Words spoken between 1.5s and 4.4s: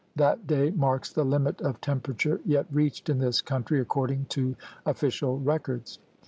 of temperature yet reached in this coun try according